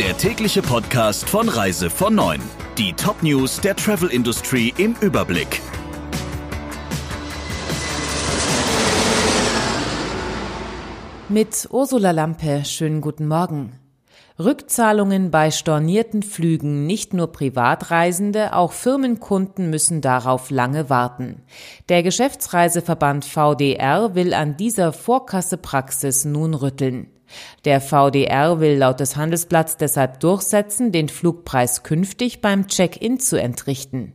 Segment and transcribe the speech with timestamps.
[0.00, 2.40] der tägliche Podcast von Reise von 9.
[2.78, 5.60] Die Top-News der Travel Industry im Überblick.
[11.28, 13.78] Mit Ursula Lampe, schönen guten Morgen.
[14.38, 21.42] Rückzahlungen bei stornierten Flügen, nicht nur Privatreisende, auch Firmenkunden müssen darauf lange warten.
[21.90, 27.08] Der Geschäftsreiseverband VDR will an dieser Vorkassepraxis nun rütteln.
[27.64, 34.14] Der VDR will laut des Handelsblatts deshalb durchsetzen, den Flugpreis künftig beim Check-in zu entrichten.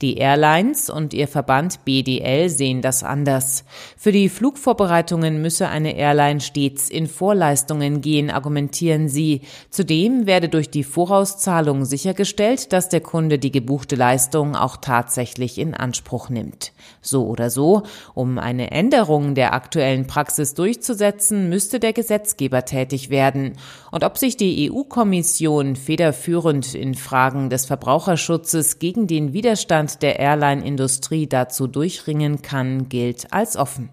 [0.00, 3.64] Die Airlines und ihr Verband BDL sehen das anders.
[3.96, 9.42] Für die Flugvorbereitungen müsse eine Airline stets in Vorleistungen gehen, argumentieren sie.
[9.70, 15.74] Zudem werde durch die Vorauszahlung sichergestellt, dass der Kunde die gebuchte Leistung auch tatsächlich in
[15.74, 16.72] Anspruch nimmt.
[17.00, 17.82] So oder so,
[18.14, 23.52] um eine Änderung der aktuellen Praxis durchzusetzen, müsste der Gesetzgeber tätig werden.
[23.90, 30.18] Und ob sich die EU-Kommission federführend in Fragen des Verbraucherschutzes gegen den Widerstand Widerstand der
[30.18, 33.90] Airline-Industrie dazu durchringen kann, gilt als offen.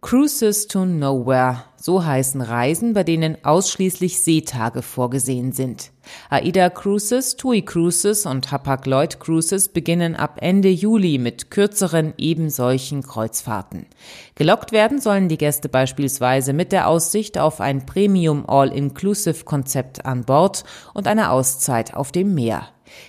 [0.00, 5.90] Cruises to Nowhere, so heißen Reisen, bei denen ausschließlich Seetage vorgesehen sind.
[6.30, 13.86] AIDA Cruises, TUI Cruises und Hapag-Lloyd Cruises beginnen ab Ende Juli mit kürzeren ebensolchen Kreuzfahrten.
[14.34, 20.24] Gelockt werden sollen die Gäste beispielsweise mit der Aussicht auf ein Premium All-Inclusive Konzept an
[20.24, 20.64] Bord
[20.94, 22.68] und eine Auszeit auf dem Meer.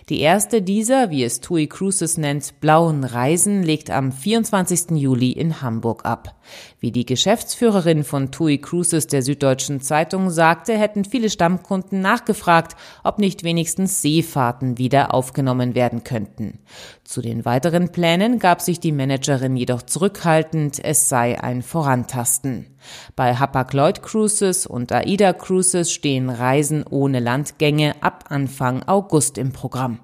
[0.10, 4.92] Die erste dieser, wie es TUI Cruises nennt, blauen Reisen legt am 24.
[4.92, 6.36] Juli in Hamburg ab.
[6.80, 13.20] Wie die Geschäftsführerin von TUI Cruises der Süddeutschen Zeitung sagte, hätten viele Stammkunden nachgefragt, ob
[13.20, 16.60] nicht wenigstens Seefahrten wieder aufgenommen werden könnten.
[17.04, 22.68] Zu den weiteren Plänen gab sich die Managerin jedoch zurückhaltend, es sei ein Vorantasten.
[23.16, 30.00] Bei Hapag-Lloyd Cruises und AIDA Cruises stehen Reisen ohne Landgänge ab Anfang August im Programm.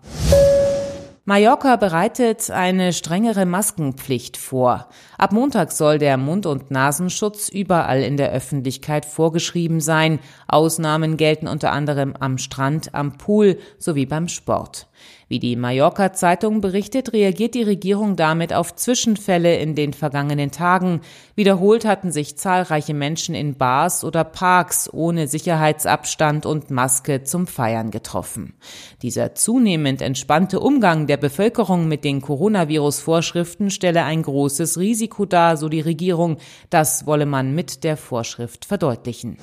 [1.28, 4.90] Mallorca bereitet eine strengere Maskenpflicht vor.
[5.18, 10.20] Ab Montag soll der Mund- und Nasenschutz überall in der Öffentlichkeit vorgeschrieben sein.
[10.48, 14.86] Ausnahmen gelten unter anderem am Strand, am Pool sowie beim Sport.
[15.28, 21.02] Wie die Mallorca Zeitung berichtet, reagiert die Regierung damit auf Zwischenfälle in den vergangenen Tagen.
[21.34, 27.90] Wiederholt hatten sich zahlreiche Menschen in Bars oder Parks ohne Sicherheitsabstand und Maske zum Feiern
[27.90, 28.54] getroffen.
[29.02, 35.70] Dieser zunehmend entspannte Umgang der Bevölkerung mit den Coronavirus-Vorschriften stelle ein großes Risiko dar, so
[35.70, 36.38] die Regierung.
[36.70, 39.38] Das wolle man mit der Vorschrift verdeutlichen.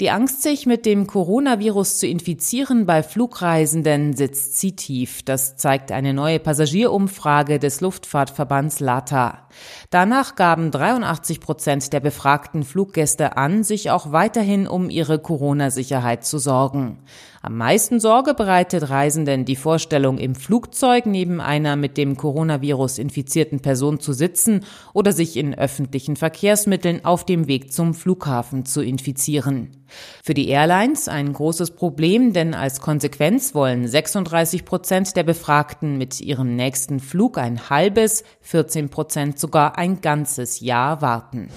[0.00, 5.22] Die Angst, sich mit dem Coronavirus zu infizieren bei Flugreisenden, sitzt sie tief.
[5.22, 9.46] Das zeigt eine neue Passagierumfrage des Luftfahrtverbands LATA.
[9.90, 16.38] Danach gaben 83 Prozent der befragten Fluggäste an, sich auch weiterhin um ihre Corona-Sicherheit zu
[16.38, 16.98] sorgen.
[17.40, 23.60] Am meisten Sorge bereitet Reisenden die Vorstellung, im Flugzeug neben einer mit dem Coronavirus infizierten
[23.60, 29.84] Person zu sitzen oder sich in öffentlichen Verkehrsmitteln auf dem Weg zum Flughafen zu infizieren.
[30.22, 36.20] Für die Airlines ein großes Problem, denn als Konsequenz wollen 36 Prozent der Befragten mit
[36.20, 41.48] ihrem nächsten Flug ein halbes, 14 Prozent sogar ein ganzes Jahr warten.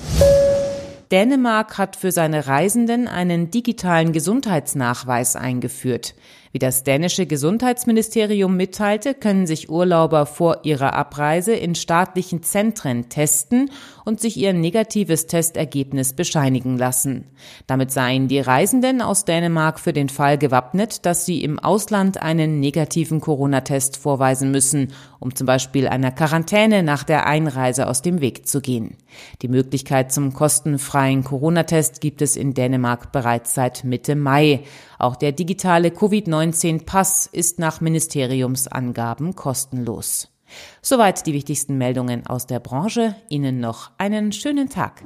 [1.11, 6.15] Dänemark hat für seine Reisenden einen digitalen Gesundheitsnachweis eingeführt.
[6.51, 13.69] Wie das dänische Gesundheitsministerium mitteilte, können sich Urlauber vor ihrer Abreise in staatlichen Zentren testen
[14.05, 17.25] und sich ihr negatives Testergebnis bescheinigen lassen.
[17.67, 22.59] Damit seien die Reisenden aus Dänemark für den Fall gewappnet, dass sie im Ausland einen
[22.59, 28.47] negativen Corona-Test vorweisen müssen, um zum Beispiel einer Quarantäne nach der Einreise aus dem Weg
[28.47, 28.95] zu gehen.
[29.41, 34.61] Die Möglichkeit zum kostenfreien Corona-Test gibt es in Dänemark bereits seit Mitte Mai.
[34.99, 35.91] Auch der digitale
[36.37, 40.29] Covid-19-Pass ist nach Ministeriumsangaben kostenlos.
[40.83, 43.15] Soweit die wichtigsten Meldungen aus der Branche.
[43.27, 45.03] Ihnen noch einen schönen Tag.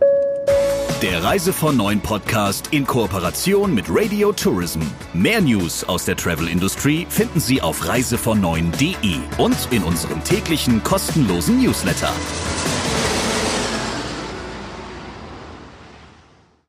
[1.02, 4.82] Der Reise von Neuen Podcast in Kooperation mit Radio Tourism.
[5.14, 8.42] Mehr News aus der Travel Industry finden Sie auf reisevon
[9.38, 12.12] und in unserem täglichen kostenlosen Newsletter.